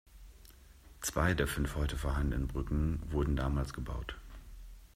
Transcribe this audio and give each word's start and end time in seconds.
Zwei 1.01 1.35
der 1.35 1.45
fünf 1.47 1.75
heute 1.75 1.95
vorhandenen 1.95 2.47
Brücken 2.47 3.03
wurden 3.11 3.35
damals 3.35 3.71
gebaut. 3.71 4.15